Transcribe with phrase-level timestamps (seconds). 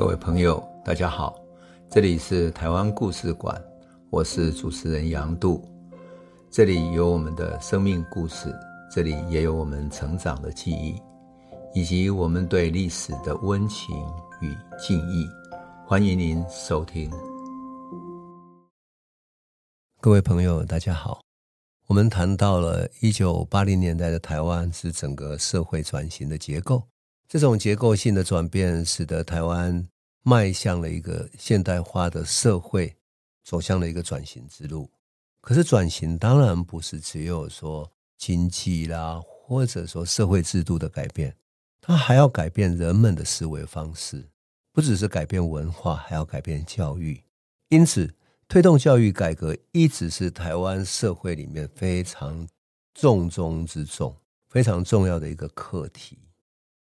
[0.00, 1.38] 各位朋友，大家好，
[1.90, 3.62] 这里是台湾故事馆，
[4.08, 5.62] 我是主持人杨度，
[6.50, 8.50] 这里有我们的生命故事，
[8.90, 10.98] 这里也有我们成长的记忆，
[11.74, 13.94] 以及我们对历史的温情
[14.40, 15.28] 与敬意。
[15.86, 17.10] 欢迎您收听。
[20.00, 21.20] 各位朋友，大家好，
[21.88, 26.82] 我们谈到了一九八零年代的台湾是整个社会转型的结构。
[27.30, 29.86] 这种结构性的转变，使得台湾
[30.24, 32.96] 迈向了一个现代化的社会，
[33.44, 34.90] 走向了一个转型之路。
[35.40, 37.88] 可是，转型当然不是只有说
[38.18, 41.36] 经济啦，或者说社会制度的改变，
[41.80, 44.28] 它还要改变人们的思维方式，
[44.72, 47.22] 不只是改变文化，还要改变教育。
[47.68, 48.12] 因此，
[48.48, 52.48] 推动教育改革一直是台湾社会里面非常
[52.92, 54.16] 重中之重、
[54.48, 56.18] 非常重要的一个课题。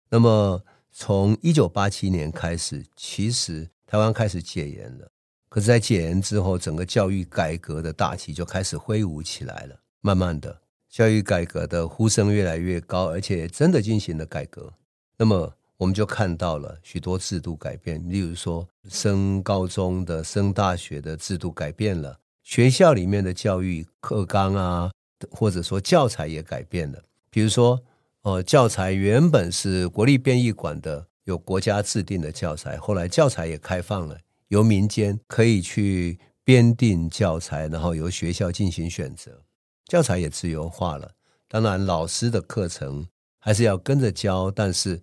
[0.09, 5.07] 那么，从一九八七年开始，其实台湾开始戒严了。
[5.49, 9.79] 可是，在戒严之后，整个教育改革的大旗就开始挥舞起来了。
[10.01, 14.71] 慢慢的，教育改革的呼声越来越高，而且真的进行了改革。
[15.17, 24.91] 那么，我们就看到了许多制度改变，例如说，升高中的、升大学的制度改变了，学校里面的教育课纲啊，
[25.31, 27.03] 或者说教材也改变了。
[27.31, 27.81] 比如说。
[28.25, 34.17] 哦，教材原本是国立编译馆的，有国家制定的教材，后来教材也开放了，
[34.47, 39.43] 由民间可以去编订教材，然后由学校进行选择，
[39.85, 41.11] 教材也自由化了。
[41.47, 44.99] 当然，老师的课程还是要跟着教，但是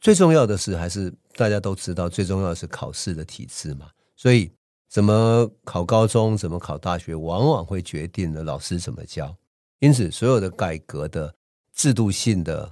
[0.00, 3.90] 最重要的是，还是大家都知道，最重要的是考试的体制嘛。
[4.14, 4.48] 所以，
[4.88, 9.36] 怎么考高中，怎么考大学，往往会决定了老师怎么教。
[9.80, 11.34] 因此，所有的改革的。
[11.80, 12.70] 制度性的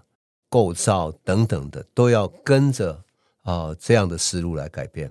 [0.50, 3.02] 构造等等的，都要跟着
[3.40, 5.10] 啊、这样的思路来改变。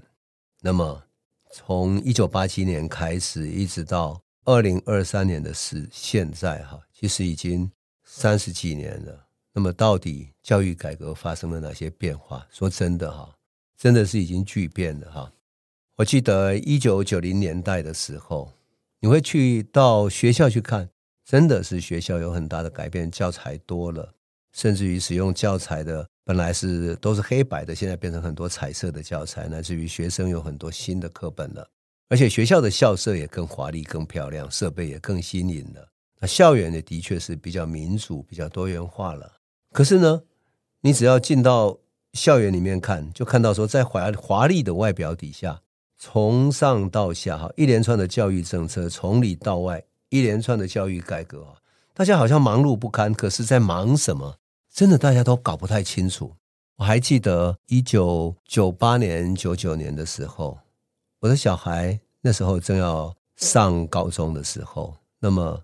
[0.62, 1.04] 那么，
[1.52, 7.72] 从一九八七年开始，一直到二零二三年的是现在哈，其实已经
[8.04, 9.26] 三十几年了。
[9.52, 12.46] 那么，到底教育改革发生了哪些变化？
[12.52, 13.34] 说真的哈，
[13.76, 15.34] 真的是已经巨变了哈。
[15.96, 18.54] 我记得一九九零年代的时候，
[19.00, 20.88] 你会去到学校去看。
[21.28, 24.14] 真的是学校有很大的改变，教材多了，
[24.54, 31.70] 甚至于使用教材的本来是都是黑白的，现在变成很多彩色的教材，乃至于学生有很多新的课本了，
[32.08, 35.90] 而且学校的校舍也更华丽、更漂亮，设备也更新颖了。
[36.22, 39.30] 那校园也的确是比较民主、比较多元化了。
[39.74, 40.24] 可是呢，
[40.80, 41.78] 你只要进到
[42.14, 45.62] 校园里面看，就看到说，在华华丽的外表底下，
[45.98, 49.84] 从上到下哈，一连串的教育政策，从里到外。
[50.10, 51.56] 一连串的教育改革啊，
[51.94, 54.38] 大家好像忙碌不堪，可是在忙什么？
[54.72, 56.34] 真的大家都搞不太清楚。
[56.78, 60.60] 我还记得一九九八年、九九年的时候，
[61.20, 65.62] 我的小孩那时候正要上高中的时候，那么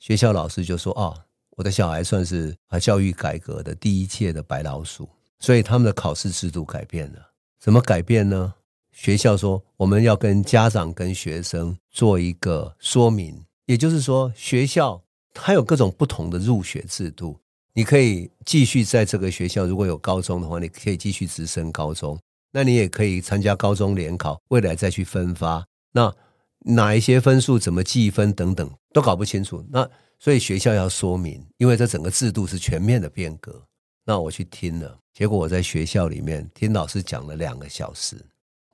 [0.00, 1.16] 学校老师就说：“哦，
[1.50, 7.30] 我的小孩算是啊教育改革的第一届的白老鼠。”所以他们的考试制度改变了。
[7.60, 8.54] 怎么改变呢？
[8.90, 13.44] 学校说我们要跟家长、跟学生做一个说明。
[13.66, 15.02] 也就是说，学校
[15.32, 17.38] 它有各种不同的入学制度。
[17.72, 22.18] 你可以继续在这个学校，如果有高中的话，你可以继续直升高中。
[22.52, 25.66] 那你也可以参加高中联考，未来再去分发。
[25.92, 26.14] 那
[26.60, 29.64] 哪一些分数怎么计分等等，都搞不清楚。
[29.70, 33.60] 那所以学校要说明，因为这整个制度是全面的变革。
[34.04, 38.24] 那我去听了，结果我在学校里面听老师讲了两个小时，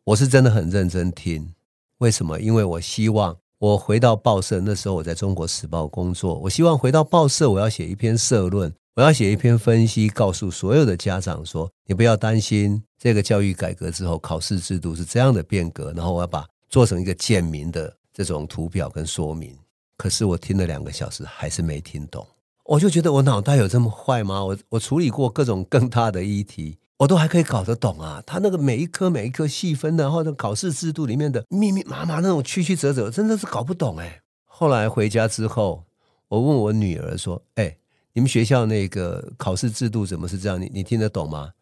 [0.04, 1.54] 我是真的很认真听。
[1.98, 2.38] 为什么？
[2.38, 3.34] 因为我希望。
[3.60, 6.34] 我回到报社，那时候我在中国时报工作。
[6.36, 15.92] 我希望回到报社，我要写一篇社论，我要写一篇分析，告诉所有的家长说：你不要担心这个教育改革之后考试制度是这样的变革。
[15.92, 19.54] 然后我要把做成一个简明的这种图表跟说明。
[19.98, 22.26] 可是我听了两个小时还是没听懂，
[22.64, 24.42] 我就觉得我脑袋有这么坏吗？
[24.42, 26.78] 我我处理过各种更大的议题。
[27.00, 28.22] 我都还可以搞得懂啊！
[28.26, 34.20] 他那个每一科每一科细分的，或者考试制度里面的密密麻麻那种曲曲折折，真的是搞不懂哎。
[34.44, 35.82] 后来回家之后，
[36.28, 37.74] 我问我女儿说：“哎，
[38.12, 40.60] 你们学校那个考试制度怎么是这样？
[40.60, 41.52] 你你听得懂吗？”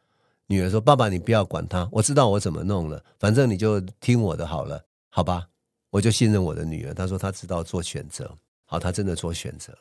[0.48, 5.46] 女儿说：“爸爸，你不要管他，我知道我怎么弄了，反正你就听我的好了，好吧？”
[5.90, 8.28] 我就信任我的女儿，她说她知道做选择，
[8.64, 9.78] 好，她真的做选择了。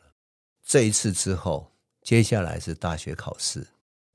[0.63, 1.71] 这一次之后，
[2.03, 3.65] 接下来是大学考试，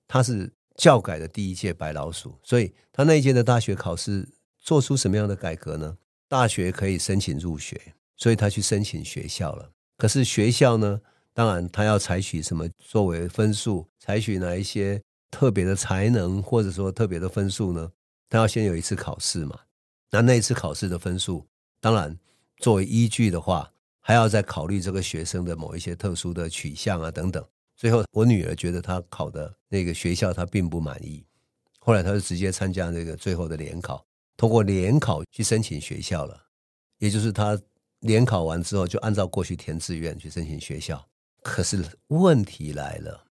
[0.07, 0.49] 她是。
[0.83, 5.97] 教改的第一届白老鼠，所以他那一届的大学考试做出什么样的改革呢？
[6.27, 7.81] 大学可以申请入学，
[8.17, 9.71] 所以他去申请学校了。
[9.97, 11.01] 可是学校呢，
[11.33, 15.01] 当然他要采取什么作为分数，采取哪一些
[15.31, 17.93] 特别的才能，或者说特别的分数呢？
[18.29, 19.57] 他要先有一次考试嘛。
[20.11, 21.47] 那那一次考试的分数，
[21.81, 22.19] 当然
[22.57, 27.47] 作为依据的话，还要再考虑这个学生的某一些特殊的取向啊等等。
[27.83, 31.27] 最后，我女儿觉得她考的那个学校她并不满意，
[31.81, 34.07] 后来她就直接参加那个最后的联考，
[34.37, 36.41] 通过联考去申请学校了。
[36.99, 37.61] 也就是她
[37.99, 41.05] 联考完之后，就按照过去填志愿去申请学校。
[41.43, 43.27] 可是问题来了，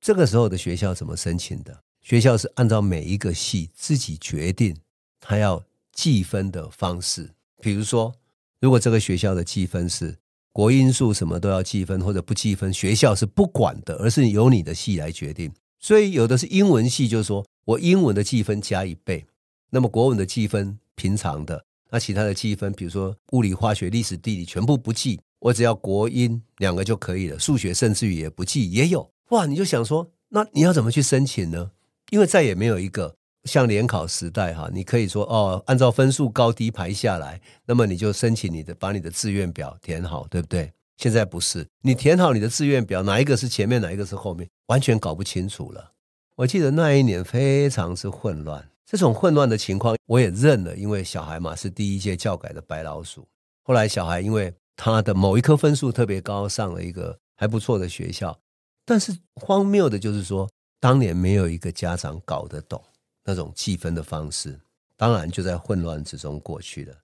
[0.00, 1.82] 这个时候的学校怎么申请的？
[2.00, 4.76] 学校是按照每一个系自己决定，
[5.18, 5.60] 他要
[5.90, 7.34] 计分的方式。
[7.60, 8.14] 比如说，
[8.60, 10.16] 如果这个学校的计分是
[10.56, 15.52] 国因数什么都要计分，或者不计分，学校是不管的，而是由你的系来决定。
[15.78, 19.26] 所以有的是英文系，就是说我英文的计分加一倍，
[19.68, 25.20] 那么国文的计分平常的，那其他的计分，比如说物理、化学、历史、地理，全部不计。
[25.40, 29.44] 我只要国音两个就可以了，数学甚至于也不记，也有哇！
[29.44, 31.72] 你就想说，那你要怎么去申请呢？
[32.08, 40.72] 因为再也没有一个像联考时代哈，你可以说哦，按照分数高低排下来，那么你就申请你的，把你的志愿表填好，对不对？
[40.98, 45.92] 现在不是，你填好你的志愿表，哪一个是前面，哪一个是后面，完全搞不清楚了。
[46.36, 53.26] 我记得那一年非常之混乱，这种混乱的情况我也认了，因为小孩嘛是第一届教改的白老鼠。
[53.62, 58.38] 后来小孩因为他的某一科分数特别高，上了一个还不错的学校。
[58.84, 60.48] 但是荒谬的就是说，
[60.80, 62.82] 当年没有一个家长搞得懂
[63.26, 64.58] 那种计分的方式，
[64.96, 66.94] 当然就在混乱之中过去了。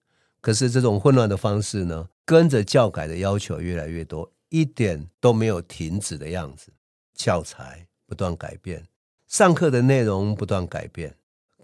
[0.41, 6.73] 可是这种混乱的方式呢，跟着教改的要求越来越多，一点都没有停止的样子。
[7.15, 8.87] 教材不断改变，
[9.29, 11.15] 上课的内容不断改变。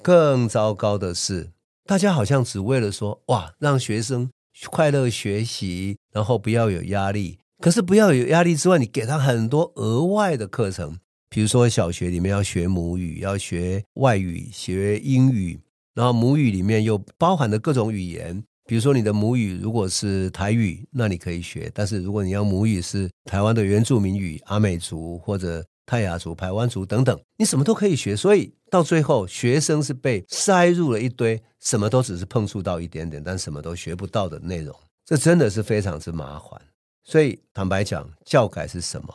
[0.03, 1.51] 更糟糕的是，
[1.87, 4.31] 大家好像只为了说哇，让学生。
[4.67, 7.39] 快乐学习，然后不要有压力。
[7.61, 15.61] 可是不要有压力之外，你给他很多额外的课程，比如说小学里面要学母语，要学外语，学英语，
[15.95, 18.43] 然后母语里面又包含了各种语言。
[18.67, 28.15] 比如说你的母语如果是台语，那你可以学；但是如果你要母语是台湾的原住民语、阿美族或者泰雅族、排湾族等等，你什么都可以学。
[28.15, 31.41] 所以到最后，学生是被塞入了一堆。
[31.61, 34.73] 什么都只是碰触到一点点，但什么都学不到的内容，
[35.05, 36.61] 这真的是非常之麻烦。
[37.03, 39.13] 所以坦白讲，教改是什么？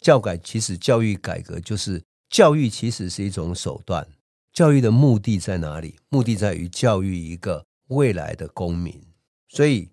[0.00, 4.06] 教改其实教育改革就是教育，其实是一种手段。
[4.52, 5.96] 教育的目的在哪里？
[6.08, 9.00] 目的在于教育一个未来的公民。
[9.48, 9.90] 所以，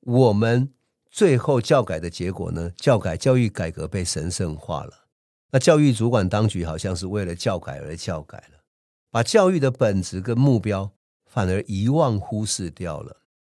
[0.00, 0.70] 我们
[1.10, 2.70] 最后教改的结果呢？
[2.76, 5.06] 教改教育改革被神圣化了。
[5.50, 8.60] 那教育主管当局好像是为了教改而教改了，
[9.10, 10.92] 把教育的本质跟目标。
[11.26, 13.16] 反而遗忘、忽视掉了。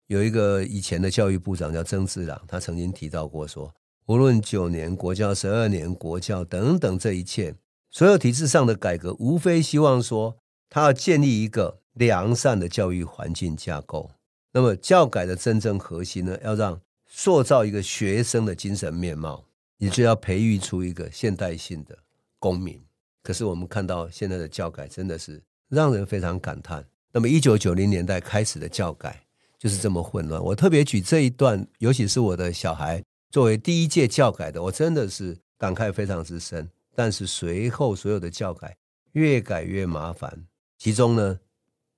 [0.06, 3.75] 有一个以前的教育部长叫曾志朗，他曾经提到过说，
[4.06, 7.55] 无论九年国教、十二年国教等等，这一切
[7.91, 10.37] 所有体制上的改革，无非希望说，
[10.69, 14.11] 他要建立一个良善的教育环境架构。
[14.53, 19.45] 那么教改的真正核心呢，要让塑造一个学生的精神面貌，
[19.79, 21.97] 也就要培育出一个现代性的
[22.39, 22.81] 公民。
[23.23, 26.85] 可是我们看到现在的教改，真的是让人非常感叹。
[27.11, 29.23] 那么，一九九零年代开始的教改
[29.59, 30.43] 就是这么混乱。
[30.43, 33.03] 我特别举这一段，尤其是我的小孩
[33.34, 36.70] 作为第一届教改的，我真的是感慨非常之深。
[36.94, 38.76] 但是随后所有的教改
[39.10, 40.46] 越改越麻烦，
[40.79, 41.41] 其中呢，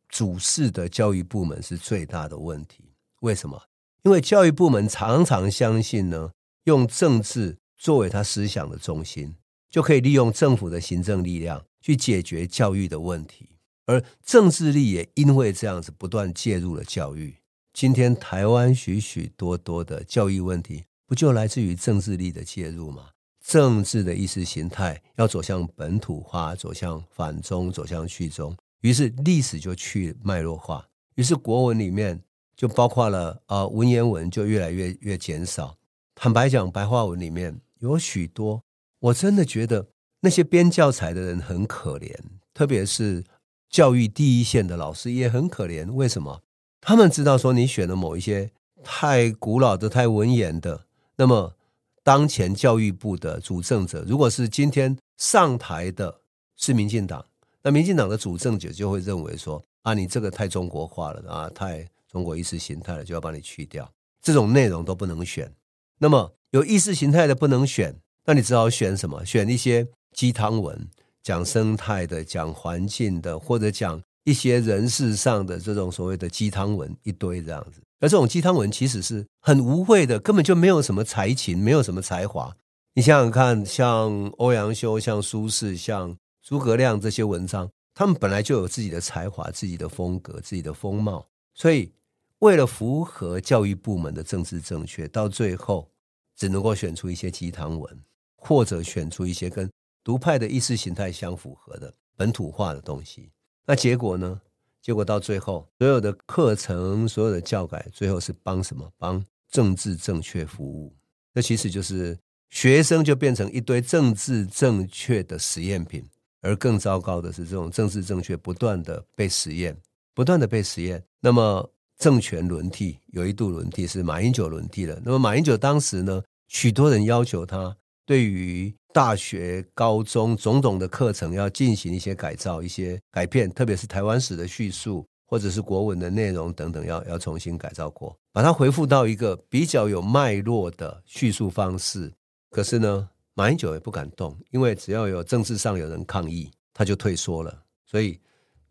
[0.09, 2.95] 主事的教育部门是最大的问题。
[3.21, 3.65] 为什么？
[4.05, 6.31] 因为教育部门常常相信呢，
[6.65, 9.35] 用政治作为他思想的中心，
[9.69, 13.59] 就可以利用政府的行政力量去解决教育的问题。
[13.85, 17.37] 而政治力也因为这样子不断介入了教育。
[17.75, 23.11] 今天台湾许许多多的教育问题，不就来自于政治力的介入吗？
[23.45, 32.21] 政治的意识形态要走向本土化，走向反中，走向去中，于是历史就去脉络化，于是国文里面
[32.57, 35.77] 就包括了啊文言文就越来越越减少。
[36.15, 38.63] 坦白讲，白话文里面有许多，
[38.99, 39.87] 我真的觉得
[40.21, 42.15] 那些编教材的人很可怜，
[42.53, 43.25] 特别是。
[43.69, 46.41] 教育第一线的老师也很可怜，为什么？
[46.81, 48.53] 他们知道说你选了某一些
[48.85, 50.87] 太古老的、太文言的，
[51.17, 51.55] 那么
[52.03, 56.21] 当前教育部的主政者，如果是今天上台的
[56.57, 57.25] 是民进党，
[57.63, 63.91] 那民进党的主政者就会认为说啊，你这个太中国化了啊，太中国意识形态了，就要把你去掉，
[64.23, 65.53] 这种内容都不能选。
[65.99, 69.25] 那么有意识形态的不能选，那你只好选什么？
[69.25, 70.89] 选一些鸡汤文。
[71.23, 82.57] 讲生态的，讲环境的，或者讲一些人事上的这种所谓的鸡汤文一堆这样子，而这种鸡汤文其实是很无谓的，根本就没有什么才情，没有什么才华。
[82.95, 91.93] 你想想看，像欧阳修、像苏轼、像诸葛亮这些文章，他们本来就有自己的才华、自己的风格、自己的风貌，所以
[92.41, 95.89] 为了符合教育部门的政治正确，到最后
[96.37, 98.03] 只能够选出一些鸡汤文，
[98.37, 99.71] 或者选出一些跟
[100.03, 103.31] 独派的意识形态相符合的本土化的东西。
[103.67, 104.41] 那结果呢？
[104.81, 108.89] 结果到最后，所有的课程、所有的教改，最后是帮什么？
[108.97, 110.95] 帮政治正确服务。
[111.33, 112.17] 那其实就是
[112.51, 116.05] 学生就变成一堆政治正确的实验品，
[116.41, 119.77] 而更糟糕的是，这种政治正确不断的被实验，
[120.15, 121.03] 不断的被实验。
[121.19, 121.69] 那么
[121.99, 125.01] 政权轮替，有一度轮替是马英九轮替了。
[125.05, 142.11] 那么马英九当时呢，许多人要求他对于大学、高中种种的课程要进行一些改造、一些改变，特别是台湾史的叙述或者是国文的内容等等，要要重新改造过，把它恢复到一个比较有脉络的叙述方式。
[142.49, 147.65] 可是呢，马英九也不敢动，因为只要有政治上有人抗议，他就退缩了。
[147.85, 148.19] 所以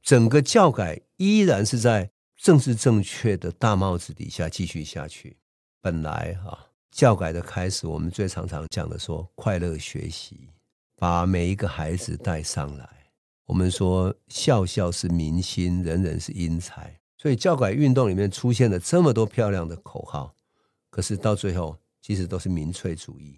[0.01, 5.37] 整个教改依然是在政治正确的大帽子底下继续下去。
[5.83, 6.73] 本来啊。
[6.95, 10.47] 教改的开始，我们最常常讲的说快乐学习，
[10.95, 12.89] 把每一个孩子带上来。
[13.45, 16.97] 我们说校校是明星，人人是英才。
[17.17, 20.33] 所以教改运动里面出现了这么多漂亮的口号，
[20.89, 23.37] 可是到最后其实都是民粹主义，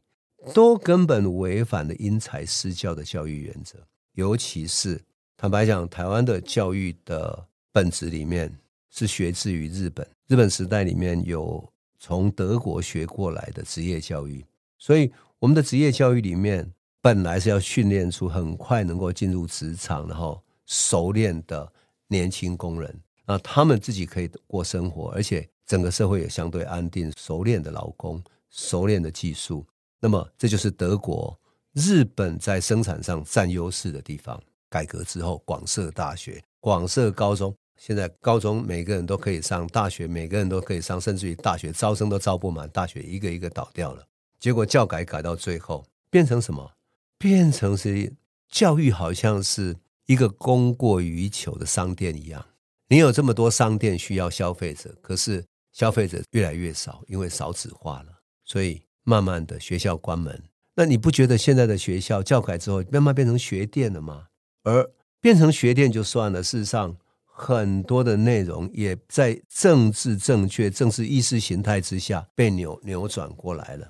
[0.54, 3.80] 都根本违反了因材施教的教育原则。
[4.14, 5.02] 尤其是
[5.36, 8.56] 坦白讲，台湾的教育的本质里面
[8.92, 11.68] 是学自于日本，日本时代里面有。
[12.00, 14.46] 从德国学过来的职业教育，
[14.78, 21.72] 所以我们的职业教育里面本来是要训练出很快能够进入职场，然后熟练的
[22.08, 27.12] 年轻工人，那他们自己可以过生活，而且整个社会也相对安定。
[27.18, 29.66] 熟练的劳工，熟练的技术，
[30.00, 31.38] 那么这就是德国、
[31.74, 34.42] 日本在生产上占优势的地方。
[34.70, 37.56] 改革之后，广设大学，广设高中。
[37.78, 44.04] 现在高中每个人都可以上，大学每个人都可以上，甚至于大学招生都招不满，大学一个一个倒掉了。
[44.40, 46.72] 结果教改改到最后变成什么？
[47.20, 48.14] 变成是
[48.50, 49.76] 教育好像是
[50.08, 52.46] 一个供过于求的商店一样。
[52.90, 58.10] 你有这么多商店需要消费者，可是消费者越来越少，因为少子化了，
[58.44, 60.44] 所以慢慢的学校关门。
[60.76, 64.28] 那你不觉得现在的学校教改之后慢慢变成学店了吗？
[64.64, 66.98] 而变成学店就算了，事实上。
[67.40, 73.88] 很多的内容也在政治正确、政治意识形态之下被扭扭转过来了。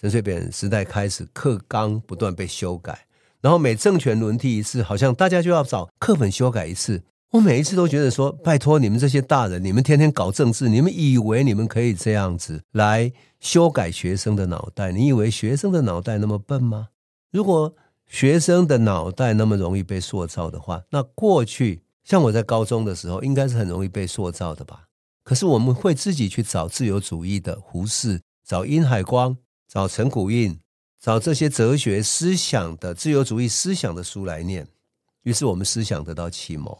[0.00, 3.06] 陈水扁时代开始，课纲不断被修改，
[3.42, 7.02] 然后每政权轮替一次，好像大家就要找课本修改一次。
[7.32, 14.90] 我每一次都觉得说，拜托你们这些大人，你们天天搞政治，你们以为你们可以这样子来修改学生的脑袋？
[14.90, 16.88] 你以为学生的脑袋那么笨吗？
[17.30, 17.76] 如果
[18.06, 21.82] 学生的脑袋那么容易被塑造的话，那过去。
[22.06, 24.84] 像我在高中的时候，应该是很容易被塑造的吧？
[25.24, 29.36] 可是我们会自己去找自由主义的胡适，找殷海光，
[29.66, 30.60] 找陈鼓应，
[31.00, 34.68] 找这些哲学思想的自由主义思想的书来念。
[35.24, 36.78] 于是我们思想得到启蒙。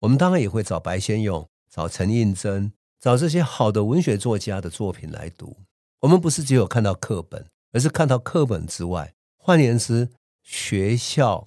[0.00, 5.56] 我们当然也会找白先勇，找陈映真，找这些好的文学作家的作品来读。
[6.00, 9.14] 我们不是只有看到课本，而是看到课本之外。
[9.36, 10.08] 换言之，
[10.42, 11.46] 学校。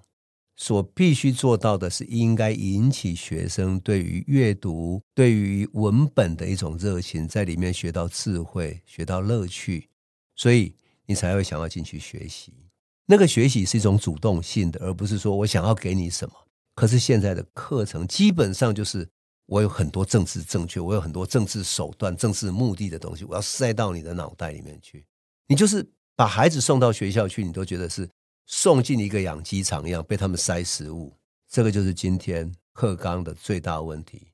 [0.60, 9.88] 所必须做到的是，应该引起学生对于阅读、对于文本的一种热情，在里面学到智慧、学到乐趣，
[10.36, 10.74] 所以
[11.06, 12.52] 你才会想要进去学习。
[13.06, 16.34] 那个学习是一种主动性的，而不是说我想要给你什么。
[16.74, 19.08] 可是现在的课程基本上就是
[19.46, 25.06] 我有很多政治正确，我有很多政治手段、政治目的的东西，我要塞到你的脑袋里面去。
[25.48, 28.10] 你就是把孩子送到学校去，你都觉得是。
[28.48, 31.14] 送进一个养鸡场一样，被他们塞食物，
[31.50, 34.30] 这个就是今天课纲的最大问题。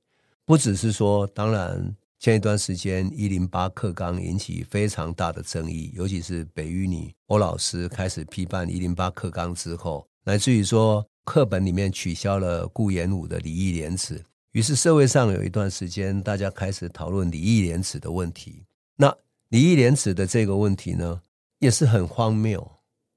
[0.46, 18.64] 不只是说，当然前一段时间一零八课纲引起非常大的争议，尤其是北一女欧老师开始批判一零八课纲之后，乃至于说课本里面取消了顾炎武的礼义廉耻，于是社会上有一段时间大家开始讨论礼义廉耻的问题。
[18.96, 19.12] 那
[19.50, 21.24] 礼义廉耻的这个问题呢，
[21.58, 22.72] 也是很荒谬。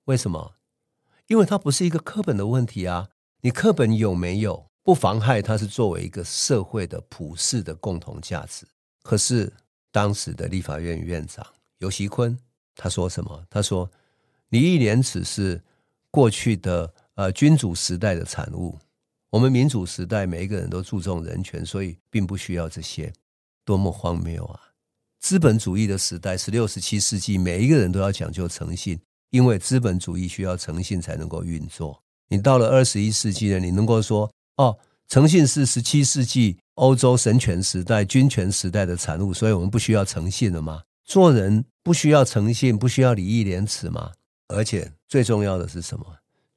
[0.06, 0.55] 为什么？
[1.28, 3.08] 因为它不是一个课本的问题啊，
[3.40, 8.66] 你课本有没有不妨害它是作为一个社会的普世的共同价值。
[9.02, 9.52] 可是
[9.90, 11.46] 当时的立法院院长
[11.78, 12.36] 游锡坤
[12.74, 13.44] 他说什么？
[13.48, 13.90] 他说
[14.50, 15.62] 礼义廉耻是
[16.10, 18.78] 过去的呃君主时代的产物，
[19.30, 23.12] 我们民主时代每一个人都注重人权，所以并不需要这些。
[23.64, 24.60] 多么荒谬啊！
[25.18, 29.00] 资本主义的时代，十六、十七世纪，每一个人都要讲究诚信。
[29.36, 32.02] 因为资本主义需要诚信才能够运作。
[32.28, 34.78] 你到了二十一世纪了，你能够说哦，
[35.08, 40.82] 诚信是十七世纪欧洲神权时代、君权时代的产物，所以我们不需要诚信了吗？
[41.04, 44.10] 做人不需要诚信，不需要礼义廉耻吗？
[44.48, 46.06] 而且最重要的是什么？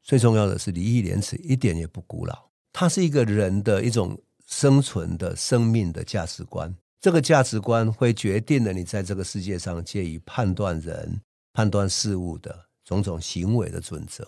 [0.02, 4.18] 最重要的是礼义廉耻一点也不古老，它是一个人的一种
[4.48, 6.74] 生存的生命的价值观。
[7.02, 11.22] 这个价值观会决定了你在这个世界上介于判断人、
[11.54, 14.28] 判断事物的种种行为的准则。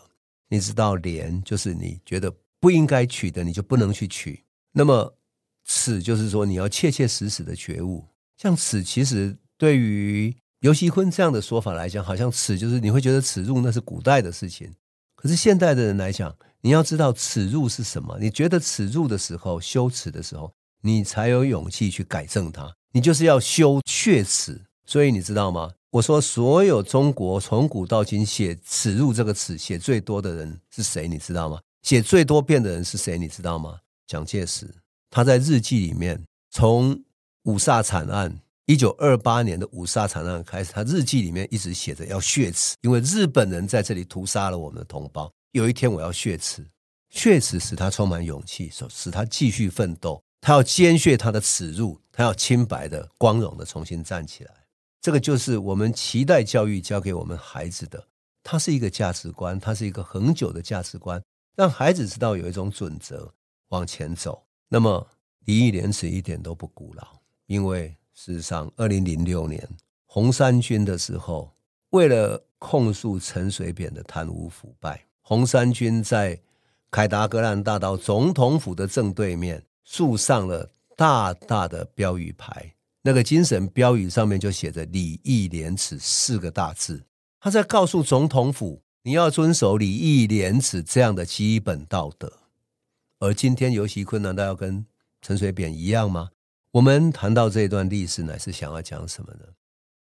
[0.49, 4.43] 你知道，廉就是你觉得不应该取的，你就不能去取。
[4.71, 5.17] 那么
[5.65, 8.05] 耻就是说你要切切实实的觉悟。
[8.37, 14.71] 像耻，其实对于游锡堃这样的说法来讲，好像耻就是你会觉得耻辱那是古代的事情。
[15.15, 18.19] 可是现代的人来讲，你要知道耻辱是什么。
[18.19, 22.75] 你觉得耻辱的时候，羞耻的时候，你才有勇气去改正它。
[22.91, 24.61] 你就是要羞雪耻。
[24.85, 25.71] 所以你知道吗？
[25.91, 31.05] 我说，所有中国从古到今写“耻辱”这个词写最多的人是谁？
[31.05, 31.59] 你知道吗？
[31.81, 33.17] 写最多遍的人是谁？
[33.17, 33.77] 你知道吗？
[34.07, 34.73] 蒋介石，
[35.09, 36.97] 他在日记里面，从
[37.43, 38.33] 五卅惨案，
[38.67, 45.29] 一九二八年的五卅惨案开始，他日记里面一直写着要血耻，因为日本人在这里屠杀了我们的同胞。
[45.51, 46.65] 有一天我要血耻，
[47.09, 50.23] 血耻使他充满勇气，使他继续奋斗。
[50.39, 54.53] 他要坚血他的耻辱，他要清白的、光荣的重新站起来。
[55.01, 58.07] 这个就是我们期待教育教给我们孩子的，
[58.43, 61.21] 它是一个价值观，它是一个恒久的价值观，
[61.55, 63.33] 让孩子知道有一种准则
[63.69, 64.45] 往前走。
[64.69, 65.05] 那么
[65.45, 69.67] 礼义廉耻一点都不古老，因为事实上，二零零六年
[70.05, 71.51] 红衫军的时候，
[71.89, 76.39] 为了控诉陈水扁的贪污腐败，红衫军在
[76.91, 82.71] 凯达格兰大道总统府的正对面竖上了大大的标语牌。
[83.03, 87.03] 那个精神标语上面就写着“礼义廉耻”四个大字，
[87.39, 92.31] 他在告诉总统府，你要遵守礼义廉耻这样的基本道德。
[93.19, 94.85] 而今天尤其困难道要跟
[95.21, 96.29] 陈水扁一样吗？
[96.71, 99.45] 我们谈到这段历史，乃是想要讲什么呢？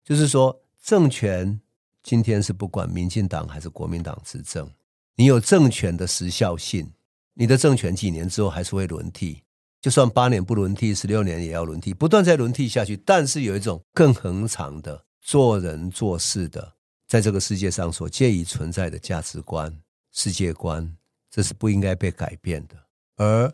[0.05, 1.61] 就是说，政权
[2.03, 4.71] 今天是不管民进党还是国民党执政，
[5.17, 6.93] 你有政权的时效性，
[7.35, 9.43] 你的政权几年之后还是会轮替。
[9.81, 12.97] 就算八年不轮替，十六年也要轮替，不断在轮替下去。
[12.99, 16.75] 但是有一种更恒长的做人做事的，
[17.09, 19.75] 在这个世界上所介意存在的价值观、
[20.12, 20.97] 世界观，
[21.31, 22.77] 这是不应该被改变的。
[23.16, 23.53] 而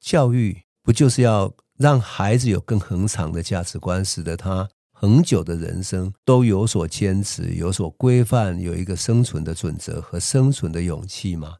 [0.00, 11.54] 教育不就是要让孩子有更恒长的价值观，使得他恒久的人生都有所坚持、有所规范，有一个生存的准则和生存的勇气吗？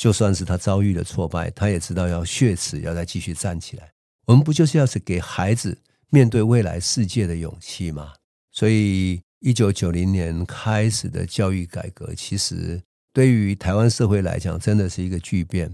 [0.00, 3.92] 就算是他遭遇了挫败，他也知道要血耻，要再继续站起来。
[4.26, 5.76] 我们不就是要是给孩子
[6.08, 8.14] 面对未来世界的勇气吗？
[8.50, 12.80] 所以，一九九零年开始的教育改革，其实
[13.12, 15.70] 对于台湾社会来讲，真的是一个巨变。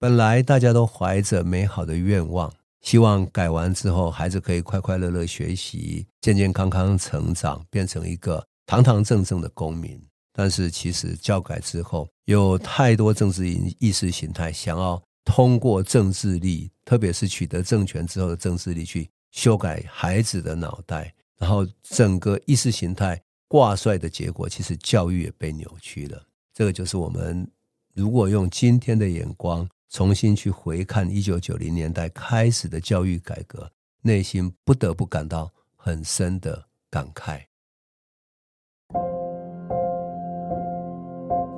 [0.00, 10.02] 本来大家都怀着美好的愿望，希望改完之后，孩子可以快快乐乐学习，健健康康成长，变成一个堂堂正正的公民。
[10.40, 13.44] 但是，其实教改之后，有太多政治
[13.80, 26.24] 意识形态想要通过政治力，特别是取得政权之后的政治力，去修改孩子的脑袋，然后整个意识形态挂帅的结果，其实教育也被扭曲了。
[26.54, 27.44] 这个就是我们
[27.92, 33.68] 如果用今天的眼光重新去回看一九九零年代开始的教育改革，
[34.02, 37.47] 内心不得不感到很深的感慨。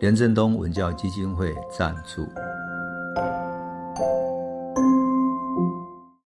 [0.00, 2.26] 廉政东文教基金会赞助。